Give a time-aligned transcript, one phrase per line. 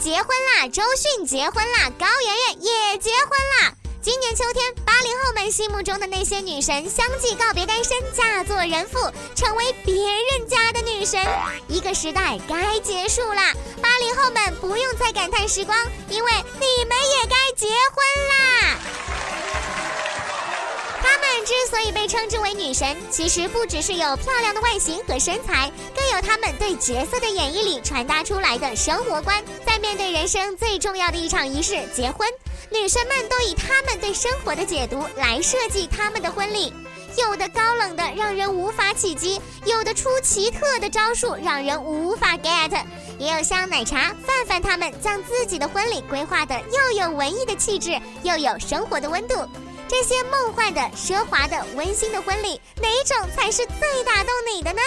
[0.00, 3.74] 结婚啦，周迅结婚啦，高圆圆也结婚啦。
[4.00, 8.98] 今年秋天，八零后们心目中的那些女神相继告别单身，嫁作人妇，
[9.36, 11.22] 成为别人家的女神。
[11.68, 13.52] 一个时代该结束啦，
[13.82, 15.76] 八零后们不用再感叹时光，
[16.08, 18.78] 因为你们也该结婚啦。
[21.44, 29.42] 之所以被称之为女神，其实不只是有漂亮的外形和身材，更有她们对角色的演绎里传达出来的生活观。
[29.66, 32.28] 在面对人生最重要的一场仪式——结婚，
[32.70, 36.72] 女神们都以她们对生活的解读来设计她们的婚礼。
[37.16, 42.70] 有的高冷的让人无法企及，有的出奇特的招数让人无法 get，
[43.18, 49.34] 也有像奶茶、范范他们将自己的婚礼规划的又有文艺的气质，又有生活的温度。
[49.90, 54.80] 这些梦幻的、奢华的、温馨的婚礼，哪一种才是最打动你的呢？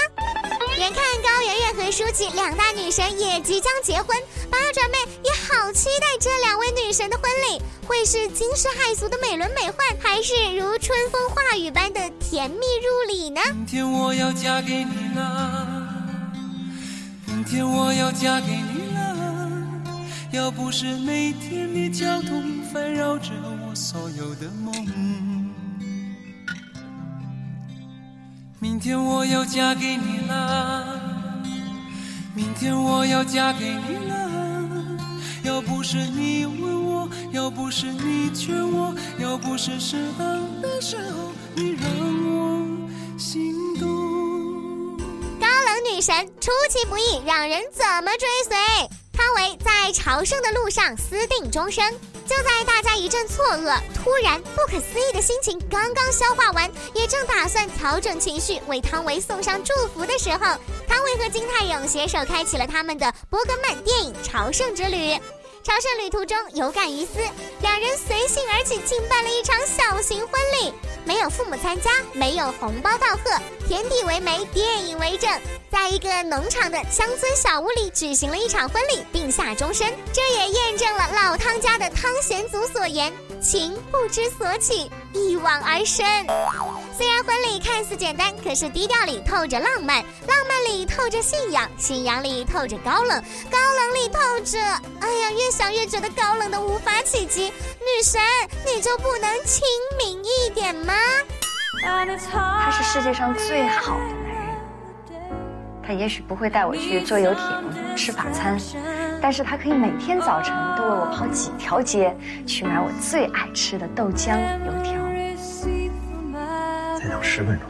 [0.78, 4.18] 眼看高圆圆和舒淇两大女神也即将结婚，
[4.50, 13.42] 八爪妹也好期待这两位女神的婚礼，会是惊世骇俗的美轮美奂，还是如春风化雨般的甜蜜入里呢？
[13.54, 15.68] 明天我要嫁给你了，
[17.26, 19.18] 明天我要嫁给你了，
[20.32, 24.74] 要不是每天的交通烦扰着我所有的梦。
[28.60, 31.00] 明天我要嫁给你了，
[32.34, 34.98] 明天我要嫁给你了，
[35.44, 41.84] 要不是你问我，要不是你劝我，要不是适当的时候你让
[42.26, 44.98] 我心动。
[45.40, 48.56] 高冷女神出其不意，让人怎么追随？
[49.12, 51.84] 汤唯在朝圣的路上私定终生。
[52.26, 60.40] 就在大家一阵错愕，突然不可思议的心情刚刚消化完，也正打算调整情绪，为汤唯送上祝福的时候，
[60.88, 65.20] 汤唯和金泰勇携手开启了他们的伯格曼电影朝圣之旅。
[65.64, 67.20] 朝圣旅途中有感于斯，
[67.62, 70.74] 两人随性而起，竟办了一场小型婚礼，
[71.06, 73.32] 没有父母参加，没有红包道贺，
[73.66, 75.32] 天地为媒，电影为证，
[75.72, 79.90] 在一个农场的乡村小屋里举行了一场婚礼，并下终身。
[80.12, 86.06] 这也验证了老汤家的汤显祖所言：情不知所起，一往而深。
[86.96, 94.60] 虽然婚礼看似简单，可是低调里透着浪漫，浪漫里透着信仰，信仰里透着高冷，高冷里透着……
[95.00, 97.46] 哎呀，越想越觉得高冷的无法企及。
[97.46, 98.22] 女神，
[98.64, 99.64] 你就不能亲
[99.98, 100.94] 民一点吗？
[101.84, 105.26] 他是世界上最好的男人，
[105.86, 108.56] 他也许不会带我去坐游艇、吃法餐，
[109.20, 112.16] 但是他可以每天早晨都为我跑几条街，
[112.46, 114.94] 去买我最爱吃的豆浆、油条。
[117.04, 117.68] 再等十分钟，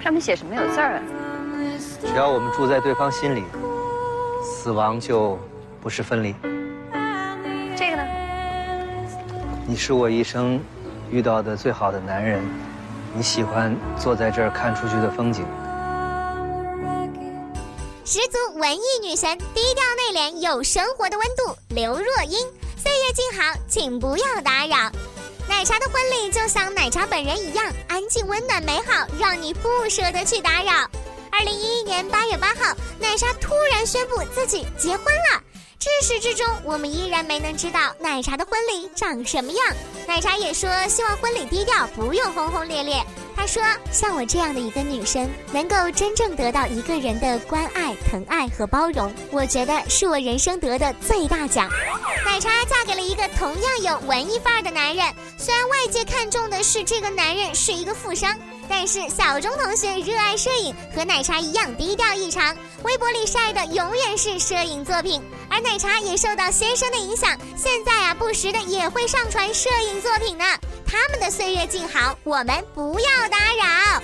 [0.00, 1.02] 上面写什么有字儿啊？
[2.00, 3.42] 只要我们住在对方心里，
[4.44, 5.36] 死亡就
[5.80, 6.32] 不是分离。
[7.76, 8.04] 这个呢？
[9.66, 10.60] 你是我一生
[11.10, 12.40] 遇到的最好的男人。
[13.12, 15.44] 你喜欢坐在这儿看出去的风景。
[18.04, 21.58] 十足文艺女神，低调内敛，有生活的温度。
[21.70, 22.38] 刘若英，
[22.76, 24.92] 岁月静好，请不要打扰。
[25.58, 30.88] 奶茶的婚礼就像奶茶本人一样，安静、温暖、美好，让你不舍得去打扰。
[31.32, 35.42] 二零一一年八月八号，奶茶突然宣布自己结婚了。
[35.78, 39.60] 至始至终，我们依然没能知道奶茶的婚礼长什么样。
[40.08, 43.00] 奶茶也说希望婚礼低调，不用轰轰烈烈。
[43.36, 43.62] 他说
[43.92, 51.70] ：“像我这样的一个女生，能够真正得到一个人的关爱、疼爱和包容，我觉得是我人生得的最大奖。”
[52.26, 58.34] 奶茶嫁给了一个同样有文艺范儿的男人，虽然外界看重的是这个男人是一个富商。
[58.68, 65.22] 但是小钟同学热爱摄影，和奶茶一样低调异常，微博里晒的永远是摄影作品。
[65.50, 70.44] 而奶茶也受到先生的影响，现在啊不时的也会上传摄影作品呢。
[70.86, 74.02] 他们的岁月静好，我们不要打扰。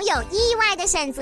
[0.00, 1.20] 总有意外的选择。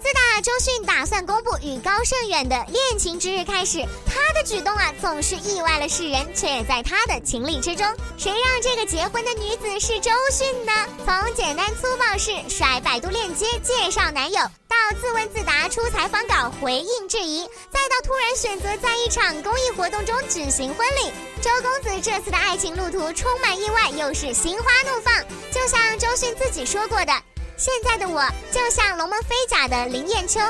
[0.00, 7.84] 自打周迅打算公布与高胜远的恋情之日开始，她的举动啊总是意外了世人，却也在她的情理之中。
[8.16, 10.72] 谁让这个结婚的女子是周迅呢？
[11.04, 21.10] 从简单粗暴式甩百度链接介绍男友，到自问自答出采访稿回应质疑，再到突然选择在一场公益活动中举行婚礼，
[21.42, 25.12] 周公子这次的爱情路途充满意外，又是心花怒放。
[25.50, 27.12] 就像周迅自己说过的
[27.56, 28.20] ：“现在的我
[28.50, 30.40] 就像龙门飞甲的林艳秋，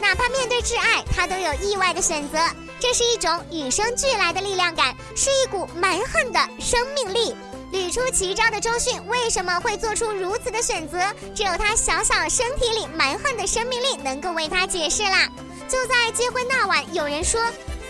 [0.00, 2.38] 哪怕面对挚爱，他都有意外的选择。
[2.78, 7.34] 这是一种与生俱来的力量感，是一股蛮横的生命力。”
[7.72, 10.98] 屡出奇招的周迅为什么会做出如此的选择？
[11.34, 15.26] 只有他小小身体里蛮横的生命力能够为他解释啦。
[15.68, 17.40] 就在结婚那晚，有人说，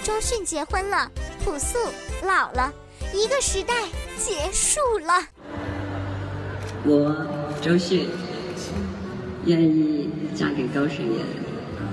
[0.05, 1.11] 周迅结婚了，
[1.45, 1.79] 朴素
[2.23, 2.73] 老了，
[3.13, 3.75] 一个时代
[4.25, 5.27] 结束了。
[6.85, 7.27] 我
[7.61, 8.09] 周迅
[9.47, 11.25] 愿意嫁给高胜妍，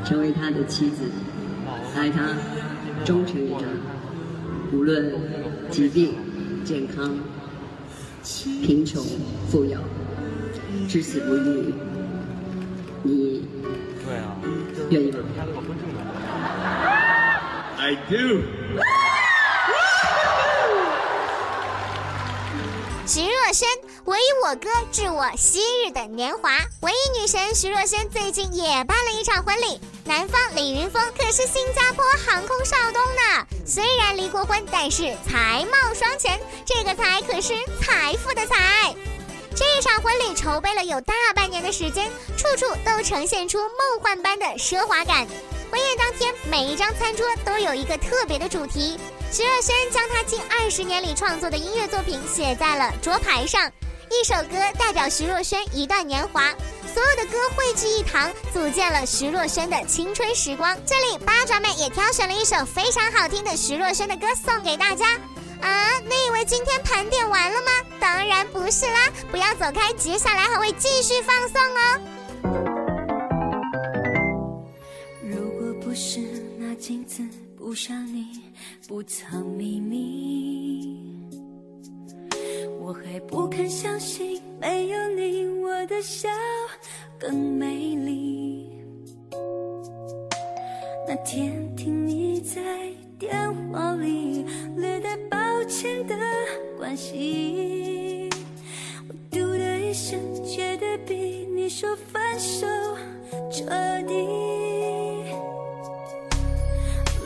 [0.05, 1.03] 成为他的妻子，
[1.95, 2.21] 爱他，
[3.03, 3.65] 忠诚于他，
[4.71, 5.13] 无论
[5.69, 6.15] 疾病、
[6.63, 7.17] 健康。
[8.61, 9.01] 贫穷、
[9.49, 9.79] 富有，
[10.87, 11.73] 至死不渝。
[13.01, 13.47] 你
[14.89, 15.17] 愿意吗
[17.77, 18.41] ？I do。
[23.05, 23.65] 徐若瑄，
[24.05, 26.57] 唯我歌致我昔日的年华。
[26.81, 33.45] 唯一女神徐若瑄最近也办了一场婚礼，男方李云峰可是新加坡航空少东呢。
[33.65, 38.95] 虽然离过婚，但是才貌双全，这个财可是财富的财。
[39.55, 45.27] 这场婚礼筹备了有大半年的时间，处处都呈现出梦幻般的奢华感。
[45.69, 48.97] 婚宴当天，每一张餐桌都有一个特别的主题。
[49.31, 53.71] 徐若瑄将她近二十年里创作的音乐作品写在了桌牌上，
[54.11, 56.49] 一首歌代表徐若瑄一段年华，
[56.93, 60.75] 所有的歌汇聚一堂，组建了徐若瑄的青春时光。
[60.85, 65.15] 这里八爪妹也挑选了一首非常好听的徐若瑄的歌送给大家。
[65.61, 67.71] 啊，你以为今天盘点完了吗？
[67.99, 72.01] 当然不是啦，不要走开，接下来还会继续放送哦。
[75.21, 76.19] 如果不是
[76.57, 77.21] 那镜子
[77.57, 78.41] 不像你。
[78.87, 81.08] 不藏秘密，
[82.89, 86.27] 我还不肯相信没有你，我的笑
[87.19, 88.67] 更美丽。
[91.07, 92.59] 那天听你在
[93.19, 93.31] 电
[93.71, 94.43] 话里
[94.75, 96.15] 略带抱歉的
[96.79, 98.27] 关心，
[99.07, 101.13] 我嘟的一声，觉得比
[101.53, 102.65] 你说分手
[103.51, 103.65] 彻
[104.07, 104.15] 底。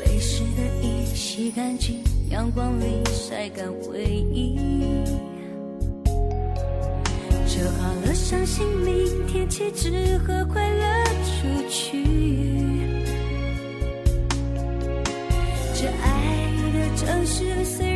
[0.04, 4.60] 泪湿的衣洗干净，阳光里晒干回忆，
[8.34, 12.04] 相信，明天起只和快乐出去。
[15.76, 17.93] 这爱的城市虽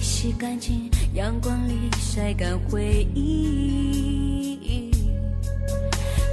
[0.00, 4.90] 洗干净，阳光里晒干回忆，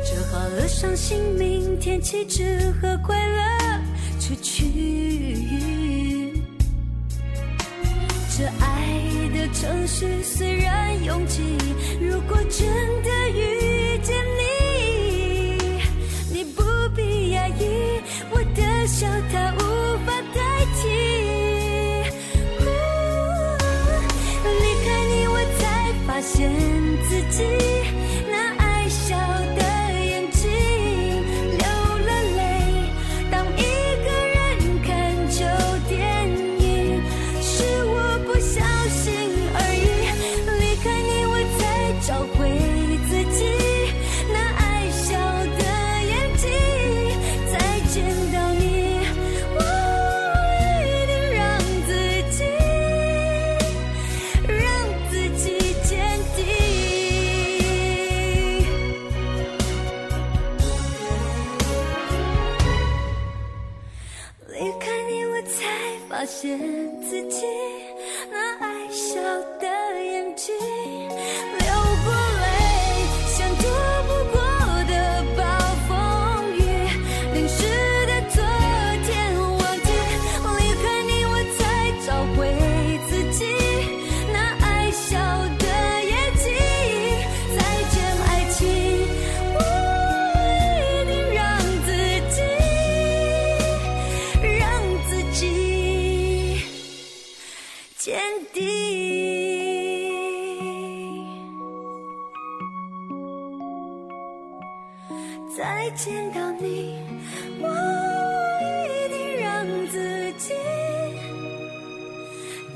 [0.06, 3.82] 折好了伤心，明天起只和快乐
[4.20, 4.66] 出去。
[8.38, 9.02] 这爱
[9.34, 11.42] 的城市虽然拥挤，
[12.00, 12.68] 如果真
[13.02, 15.82] 的遇见你，
[16.32, 16.62] 你不
[16.96, 19.08] 必压抑，我的笑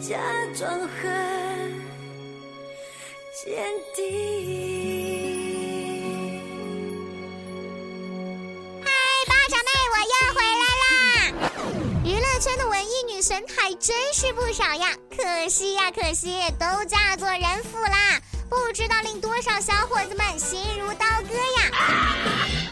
[0.01, 0.17] 假
[0.57, 0.99] 装很
[3.45, 3.53] 坚
[3.95, 4.01] 定。
[8.83, 8.89] 嗨，
[9.27, 10.89] 八爪妹，我又回来啦！
[12.03, 21.69] 娱乐圈的文艺女神还真是不少呀，可惜呀，可惜都嫁作人妇啦，不知道令多少小伙子们心如刀割呀。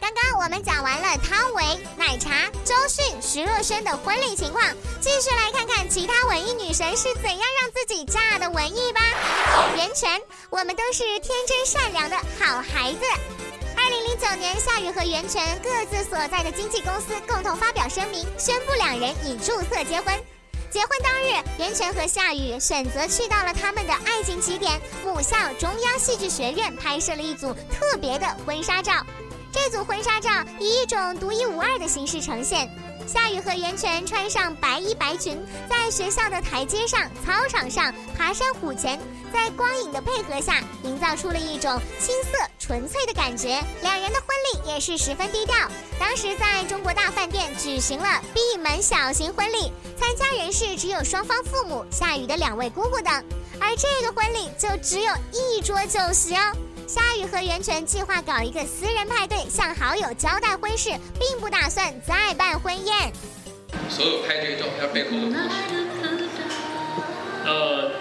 [0.10, 1.64] 刚刚我们讲完了汤唯、
[1.96, 4.64] 奶茶、周迅、徐若瑄的婚礼情况，
[5.00, 9.02] 继续来看看其他文艺女神是怎样让自己嫁的文艺吧。
[9.76, 13.02] 袁泉，我们都是天真善良的好孩子。
[13.78, 20.20] 二零零九年，夏雨和袁泉各自所在的经纪公司共同发表声明，宣布两人已注册结婚。
[20.72, 29.06] 结婚当日，袁泉和夏雨选择去到了他们的爱情起点母校中央戏剧学院，拍摄了一组特别的婚纱照。
[29.52, 30.30] 这组婚纱照
[30.60, 32.70] 以一种独一无二的形式呈现。
[33.08, 39.00] 夏雨和袁泉穿上白衣白裙，在学校的台阶上、操场上、爬山虎前，
[39.34, 43.64] 在光影的配合下，营造出了一种青涩纯粹的感觉。
[43.82, 45.56] 两人的婚礼也是十分低调，
[45.98, 53.12] 当时在中国大饭店举行了闭门小型婚礼，参加人士只有双方父母、夏雨的两位姑姑等，
[53.60, 56.54] 而这个婚礼就只有一桌酒席哦。
[56.90, 63.14] 夏雨和袁泉计划搞一个私人派对，向好友交代婚事，并不打算再办婚宴。
[63.88, 66.28] 所有拍这个照片背后的故事。
[67.46, 67.92] 呃，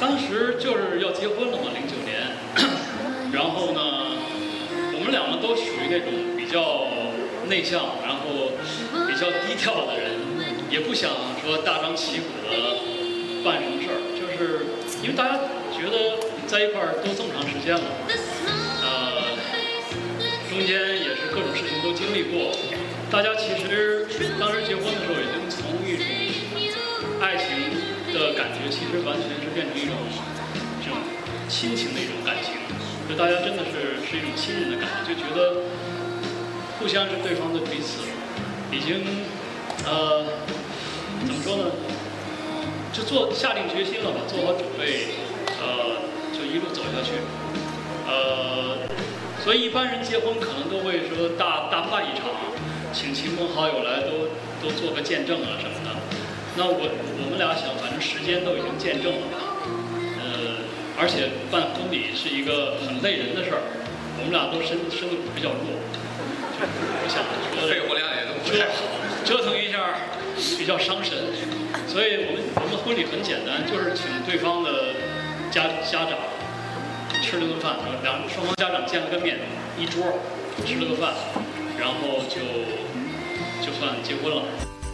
[0.00, 2.32] 当时就是要结婚了嘛，零九年。
[3.30, 4.16] 然后呢，
[4.94, 6.88] 我们两个都属于那种比较
[7.50, 8.52] 内向，然后
[9.06, 10.12] 比较低调的人，
[10.70, 11.10] 也不想
[11.44, 12.80] 说大张旗鼓的
[13.44, 14.64] 办什么事儿，就是
[15.02, 15.36] 因为大家
[15.76, 17.84] 觉得在一块儿都这么长时间了，
[18.82, 19.34] 呃，
[20.48, 22.52] 中间也是各种事情都经历过，
[23.10, 24.06] 大家其实
[24.38, 26.04] 当时结婚的时候已经从一种
[27.20, 27.48] 爱情
[28.12, 29.96] 的感觉，其实完全是变成一种
[30.84, 30.98] 这种
[31.48, 32.54] 亲情的一种感情，
[33.08, 35.64] 就大家真的是是一种亲人的感觉，就觉得
[36.78, 38.04] 互相是对方的彼此，
[38.70, 39.02] 已经
[39.86, 40.24] 呃
[41.26, 41.64] 怎么说呢？
[42.92, 45.23] 就做下定决心了吧，做好准备，
[46.54, 47.18] 一路走下去，
[48.06, 48.78] 呃，
[49.42, 52.30] 所以一般人结婚可能都会说大大办一场，
[52.92, 54.30] 请亲朋好友来都
[54.62, 55.90] 都做个见证啊什么的。
[56.56, 59.66] 那我我们俩想，反正时间都已经见证了吧，
[60.22, 60.62] 呃，
[60.94, 63.58] 而且办婚礼是一个很累人的事儿，
[64.18, 65.74] 我们俩都身身子骨比较弱，
[66.54, 67.18] 就不想
[67.50, 68.86] 说肺活量也都不折太好。
[69.26, 69.90] 折腾一下
[70.56, 71.18] 比较伤神，
[71.90, 74.94] 所以我们我们婚礼很简单，就是请对方的
[75.50, 76.14] 家家长
[77.24, 79.38] 吃了顿饭，然后两双方家长见了个面，
[79.78, 80.04] 一桌
[80.66, 81.14] 吃了个饭，
[81.78, 82.36] 然后就
[83.64, 84.42] 就算结婚了。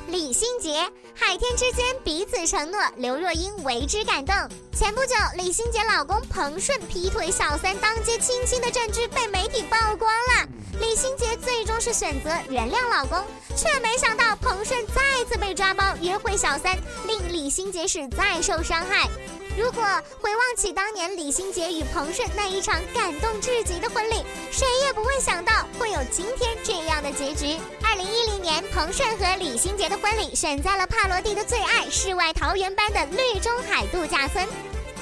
[0.06, 4.34] 李心洁、海天之间彼此承诺，刘若英为之感动。
[4.72, 10.48] 前不久，李心洁老公彭顺劈腿小三当街亲亲的证据被媒体曝光了。
[10.80, 13.18] 李心洁最终是选择原谅老公，
[13.56, 19.08] 却没想到彭顺再次被抓包约会小三，令李心洁是再受伤害。
[19.56, 19.82] 如果
[20.20, 27.58] 回望起当年李心洁与彭顺那一场感动至极的婚礼，谁也不会想到会有今天这样的结局。
[27.82, 34.46] 二零一零年，彭顺和李心洁的婚礼选在了帕罗蒂的最爱世外桃源般的绿中海度假村。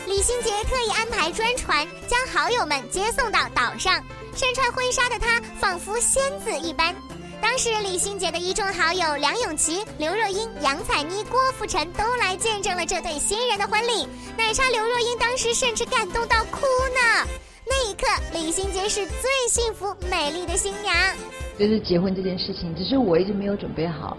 [0.06, 4.02] 李心洁特意安排专船将好友们接送到岛上，
[4.34, 6.96] 身穿婚纱的她仿佛仙子一般。
[7.40, 14.06] 当时李心洁的一众好友梁咏琪、刘若英、杨采妮、郭富城都来见证了这对新人的婚礼。
[14.36, 16.60] 奶茶刘若英当时甚至感动到哭
[16.94, 17.28] 呢。
[17.66, 20.94] 那一刻，李心洁是最幸福美丽的新娘。
[21.58, 24.16] 就是结婚这件事情，只是我一直没有准备好，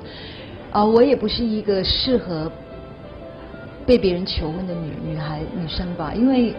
[0.72, 2.52] 啊、我也不是一个适合
[3.86, 6.54] 被别人求婚的女女孩女生吧，因为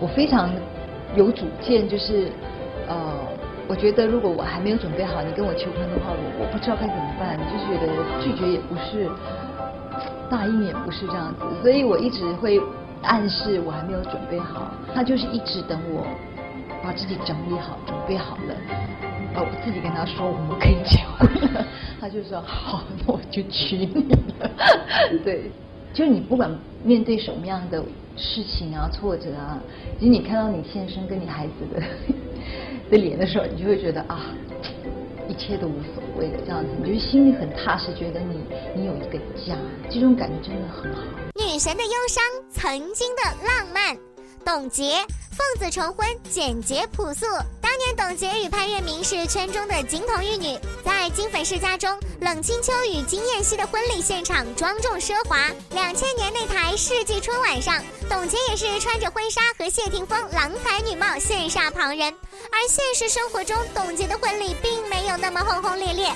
[0.00, 0.52] 我非常
[1.16, 2.30] 有主见，就是
[2.88, 3.18] 呃，
[3.70, 7.86] 我觉得如果我还没有准备好，你跟我求婚的话，我我不知道该怎么办，就觉得
[8.20, 9.08] 拒绝也不是，
[10.28, 12.60] 答应也不是这样子，所以我一直会
[13.02, 16.04] 暗示我还没有准备好，他就是一直等我
[16.82, 18.54] 把自己整理好、准备好了，
[19.36, 21.64] 我自己跟他说我们可以结婚了，
[22.00, 24.50] 他就说好，那我就娶你了。
[25.22, 25.44] 对，
[25.94, 26.50] 就是你不管
[26.82, 27.80] 面对什么样的
[28.16, 29.62] 事情啊、挫折啊，
[30.00, 31.80] 其实你看到你先生跟你孩子的
[32.90, 34.34] 的脸的时候，你就会觉得啊。
[35.28, 38.44] 一切都无所谓的这样子，你就心里很踏实，觉得你
[38.74, 39.56] 你有一个家，
[39.88, 41.02] 这种感觉真的很好。
[41.36, 42.20] 女神的忧伤，
[42.50, 43.96] 曾经的浪漫，
[44.44, 47.26] 董洁，奉子成婚，简洁朴素。
[47.60, 55.50] 当年董洁与潘粤明是圈中的金童玉女，在金粉世家中，冷清秋与金燕西的婚礼现场庄重奢华。
[55.70, 62.12] 两千年那台世纪春晚上，董洁也是穿着婚纱和谢霆锋郎才女貌羡煞旁人。
[62.52, 66.10] 而现实生活中，董洁的婚礼并没有那么轰轰烈烈。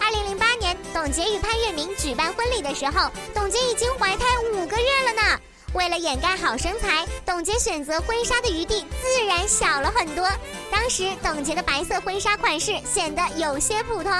[0.00, 5.40] 二零零八年，董洁与潘粤明举办婚礼的时候，董洁已经怀胎五个月了呢。
[5.76, 10.26] 为了掩盖好身材，董洁选择婚纱的余地自然小了很多。
[10.70, 14.10] 当时，董洁的白色婚纱款式显得有些普通。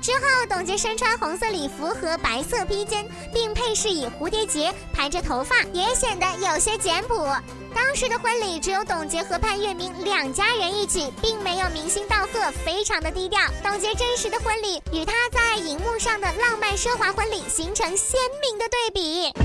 [0.00, 7.26] 之后，董洁身穿红色礼服和白色披肩，并配饰以蝴蝶结，盘着头发，也显得有些简朴。
[7.74, 13.40] 当时的婚礼只有董洁和潘粤明两家人一起，并没有明星道贺，非常的低调。
[13.64, 19.43] 董洁真实的婚礼与她在荧幕上的浪漫奢华婚礼形成鲜明的对比。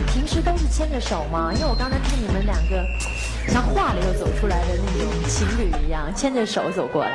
[0.70, 1.52] 牵着手吗？
[1.54, 2.86] 因为我刚才看你们两个
[3.48, 7.12] 像画里头走出来的那种情侣一样，牵着手走过来。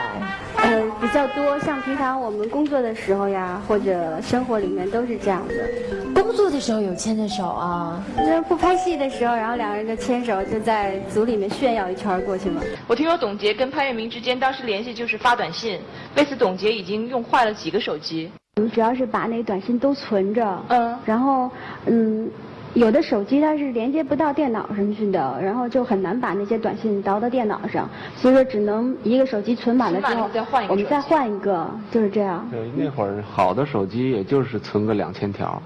[0.56, 6.22] 呃，比较多，像平常我们工作的时候呀，或者生活里面都是这样的。
[6.22, 8.02] 工作的时候有牵着手啊？
[8.16, 12.60] 那不拍戏的时候，然后两个人就牵手，就在组里面炫耀一圈过去嘛。
[12.86, 15.78] 我听说董洁跟潘粤明之间当时联系就是发短信，
[16.16, 18.30] 为此董洁已经用坏了几个手机。
[18.56, 21.50] 我们主要是把那短信都存着，嗯，然后
[21.86, 22.28] 嗯。
[22.74, 30.28] 有的手机它是连接不到电脑上去的，然后就很难把那些短信导到电脑上，所以说只能一个手机存满了之后，
[30.68, 32.46] 我们再换一个，就是这样。
[32.50, 35.62] 对，那会儿好的手机也就是存个两千条，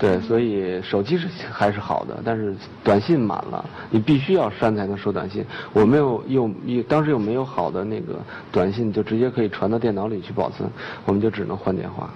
[0.00, 5.44] 对，所以手机是还是好的，但是短信满了，你必须要删才能收短信。
[5.72, 8.14] 我没有又又当时又没有好的那个
[8.50, 10.68] 短信，就直接可以传到电脑里去保存，
[11.06, 12.10] 我们就只能换电话，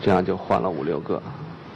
[0.00, 1.20] 这样就换了五六个。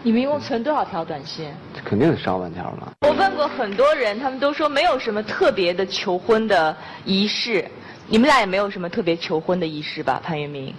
[0.03, 1.51] 你们一共存多少条短信？
[1.85, 2.93] 肯定得上万条了。
[3.01, 7.65] 我问过很多人，他们都说没有什么特别的求婚的仪式。
[8.07, 10.73] 你们俩也没有什么特别求婚的仪式吧，潘粤明？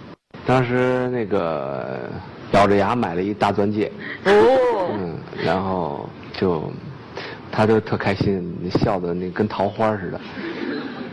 [0.46, 2.10] 当时那个
[2.52, 3.92] 咬着牙买了一大钻戒。
[4.24, 4.32] 哦。
[4.94, 6.72] 嗯，然后就
[7.52, 10.20] 他就特开心，笑的那跟桃花似的。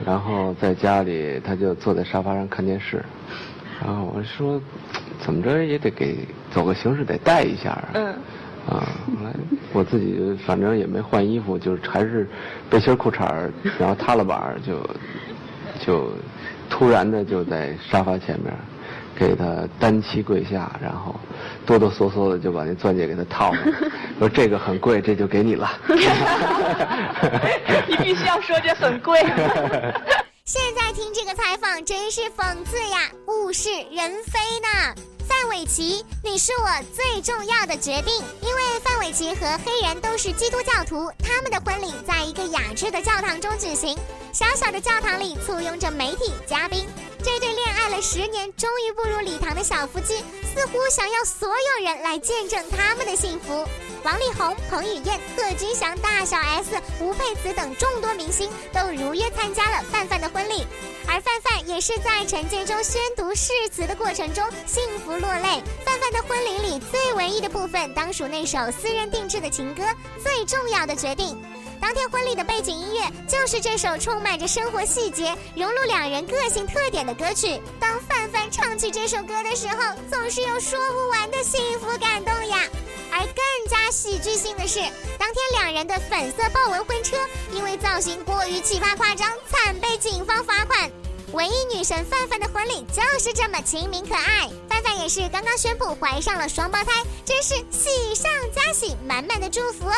[0.05, 3.03] 然后在家里，他就坐在沙发上看电视。
[3.83, 4.59] 然后我说，
[5.19, 6.17] 怎么着也得给
[6.51, 7.77] 走个形式，得带一下。
[7.93, 8.13] 嗯。
[8.67, 8.83] 啊，
[9.23, 9.31] 来，
[9.71, 12.27] 我自己反正也没换衣服，就是还是
[12.69, 13.49] 背心裤衩
[13.79, 14.85] 然后塌了板就
[15.79, 16.11] 就
[16.69, 18.53] 突然的就在沙发前面
[19.15, 21.17] 给他单膝跪下，然后
[21.65, 23.63] 哆哆嗦嗦的就把那钻戒给他套上，
[24.19, 25.69] 说这个很贵，这就给你了。
[27.87, 29.17] 你必须要说这很贵。
[30.47, 34.95] 现在听这个采访真是讽刺呀，物是人非呢。
[35.27, 43.99] 范玮琪，你是我最重要的决定，因为范玮琪和黑人都是基督教徒，他们的婚礼在一个雅致的教堂中举行。
[44.31, 46.87] 小小的教堂里簇拥着媒体嘉宾，
[47.23, 53.65] 这对恋爱了十年、终于步入礼堂的小夫妻，似乎想要所有人来见证他们的幸福。
[54.03, 60.65] 王力宏、彭于晏、贺军翔、大小 S、吴佩慈等众多明星都如约参加了范范的婚礼，
[61.07, 65.61] 而范范也是在陈建州宣读誓词的过程中幸福落泪。
[65.83, 69.83] 范范的婚礼里最文艺的部分，当属那首私人定制的情歌
[70.23, 71.35] 《最重要的决定》。
[71.79, 77.59] 当天婚礼的背景音乐就是这首充满着生活细节、融入两人个性特点的歌曲。
[77.79, 82.59] 当范范唱起这首歌的时候，总是有说不完的幸福感动呀。
[83.11, 84.79] 而更加喜剧性的是，
[85.17, 87.15] 当天两人的粉色豹纹婚车
[87.51, 90.91] 因为造型过于奇葩夸张，惨被警方罚款。
[91.31, 94.49] 文艺女神范范的婚礼就是这么亲民可爱。
[94.69, 96.91] 范范也是刚刚宣布怀上了双胞胎，
[97.25, 99.93] 真是喜上加喜，满满的祝福哦。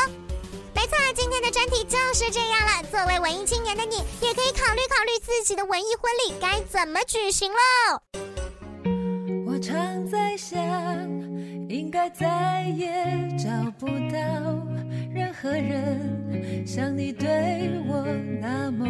[0.79, 2.81] 没错，今天的专题就是这样了。
[2.89, 7.57] 作为文艺青年的你，也可以考虑考虑自己的文艺婚礼该怎么举行喽。
[9.45, 10.57] 我常在想，
[11.67, 13.05] 应该再也
[13.37, 14.25] 找不到
[15.13, 17.27] 任何人像你对
[17.85, 18.05] 我
[18.39, 18.85] 那么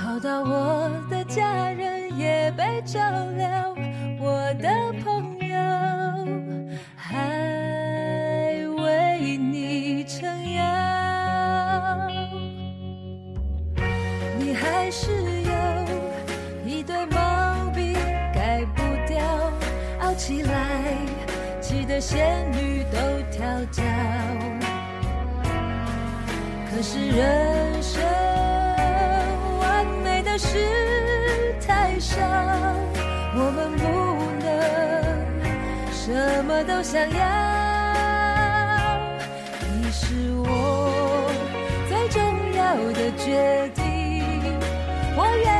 [0.00, 2.98] 好，好到我的家人也被照
[3.36, 3.76] 料，
[4.18, 5.43] 我的朋友。
[14.96, 15.10] 是
[15.42, 15.50] 有
[16.64, 17.16] 一堆毛
[17.74, 17.94] 病
[18.32, 19.20] 改不掉，
[20.00, 20.52] 傲起来
[21.60, 22.96] 气得仙女都
[23.32, 23.82] 跳脚。
[26.70, 28.00] 可是人生
[29.58, 30.58] 完美的事
[31.66, 32.16] 太少，
[33.34, 33.82] 我们不
[34.44, 34.46] 能
[35.90, 37.18] 什么都想要。
[39.72, 40.04] 你是
[40.44, 41.28] 我
[41.88, 42.22] 最重
[42.54, 43.83] 要的决定。
[45.16, 45.53] 我愿